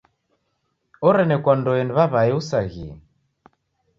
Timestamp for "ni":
1.83-1.93